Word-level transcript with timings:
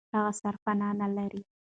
هغه 0.15 0.31
سرپنا 0.41 0.87
نه 1.01 1.07
لري. 1.15 1.41